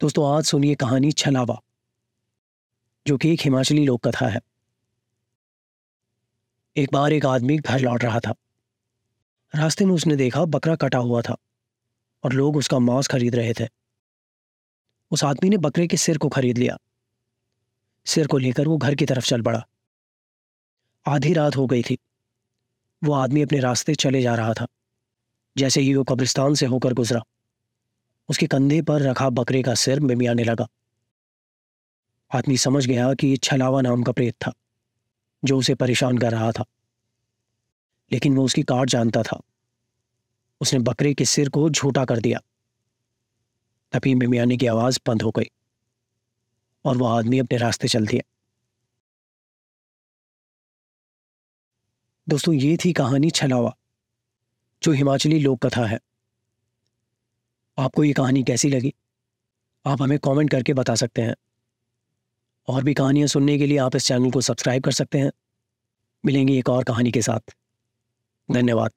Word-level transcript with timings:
दोस्तों, 0.00 0.36
आज 0.36 0.44
सुनिए 0.44 0.74
कहानी 0.74 1.12
छलावा, 1.12 1.60
जो 3.06 3.16
कि 3.16 3.32
एक 3.32 3.40
हिमाचली 3.40 3.84
लोक 3.86 4.08
कथा 4.08 4.26
है। 4.28 4.40
एक 6.76 6.88
बार 6.92 7.12
एक 7.12 7.26
आदमी 7.26 7.56
घर 7.58 7.80
लौट 7.80 8.04
रहा 8.04 8.20
था। 8.20 8.34
रास्ते 9.54 9.84
में 9.84 9.94
उसने 9.94 10.16
देखा 10.16 10.44
बकरा 10.44 10.76
कटा 10.76 10.98
हुआ 10.98 11.22
था 11.22 11.36
और 12.24 12.32
लोग 12.32 12.56
उसका 12.56 12.78
मांस 12.78 13.08
खरीद 13.08 13.34
रहे 13.34 13.52
थे। 13.60 13.68
उस 15.10 15.24
आदमी 15.24 15.50
ने 15.50 15.56
बकरे 15.56 15.86
के 15.86 15.96
सिर 15.96 16.18
को 16.18 16.28
खरीद 16.28 16.58
लिया। 16.58 16.76
सिर 18.06 18.26
को 18.26 18.38
लेकर 18.38 18.68
वो 18.68 18.76
घर 18.76 18.94
की 18.94 19.06
तरफ़ 19.06 19.26
चल 19.26 19.42
पड़ा। 19.42 19.66
आधी 21.06 21.32
रात 21.32 21.56
हो 21.56 21.66
गई 21.66 21.82
थी। 21.82 21.98
वो 23.04 23.12
आदमी 23.12 23.42
अपने 23.42 23.60
रास्ते 23.60 23.94
चले 23.94 24.22
जा 24.22 24.34
रहा 24.34 24.52
था, 24.54 24.66
जैसे 25.56 25.80
ही 25.80 25.94
वो 25.94 26.04
कब्रिस्तान 26.04 26.54
से 26.54 26.66
होकर 26.66 26.92
गुजरा। 26.92 27.22
उसके 28.28 28.46
कंधे 28.46 28.82
पर 28.82 29.02
रखा 29.02 29.30
बकरे 29.30 29.62
का 29.62 29.74
सिर 29.74 30.00
मिमियाने 30.00 30.44
लगा। 30.44 30.68
आदमी 32.34 32.56
समझ 32.56 32.86
गया 32.86 33.14
कि 33.14 33.26
ये 33.26 33.36
छलावा 33.36 33.80
नाम 33.80 34.02
का 34.02 34.12
प्रेत 34.12 34.34
था, 34.34 34.52
जो 35.44 35.58
उसे 35.58 35.74
परेशान 35.74 36.18
कर 36.18 36.32
रहा 36.32 36.52
था। 36.52 36.64
लेकिन 38.12 38.36
वो 38.36 38.44
उसकी 38.44 38.62
काट 38.62 38.88
जानता 38.88 39.22
था। 39.22 39.42
उसने 40.60 40.78
बकरे 40.78 41.14
के 41.14 41.24
सिर 41.24 41.48
को 41.48 41.70
झूठा 41.70 42.04
कर 42.04 42.20
दिया। 42.20 42.40
तभी 43.92 44.14
मिमियाने 44.14 44.56
की 44.56 44.66
आवाज़ 44.66 44.98
बंद 45.06 45.22
हो 45.22 45.30
गई 45.30 45.50
और 46.84 46.96
वह 46.96 47.18
आदमी 47.18 47.38
अपने 47.38 47.58
रास्ते 47.58 47.88
चल 47.88 48.06
दिया। 48.06 48.32
दोस्तों, 52.28 52.54
ये 52.54 52.78
थी 52.84 52.92
कहानी 52.92 53.30
छलावा, 53.30 53.76
जो 54.82 54.92
हिमाचली 54.92 55.38
लोक 55.38 55.66
कथा 55.66 55.86
है। 55.86 56.00
आपको 57.78 58.04
ये 58.04 58.12
कहानी 58.12 58.42
कैसी 58.42 58.68
लगी? 58.68 58.94
आप 59.86 60.02
हमें 60.02 60.18
कमेंट 60.18 60.50
करके 60.50 60.74
बता 60.74 60.94
सकते 60.94 61.22
हैं। 61.22 61.34
और 62.68 62.84
भी 62.84 62.94
कहानियाँ 62.94 63.28
सुनने 63.28 63.58
के 63.58 63.66
लिए 63.66 63.78
आप 63.78 63.96
इस 63.96 64.06
चैनल 64.06 64.30
को 64.30 64.40
सब्सक्राइब 64.40 64.84
कर 64.84 64.92
सकते 64.92 65.18
हैं। 65.18 65.30
मिलेंगे 66.24 66.58
एक 66.58 66.68
और 66.68 66.84
कहानी 66.84 67.10
के 67.10 67.22
साथ। 67.22 67.54
धन्यवाद। 68.52 68.90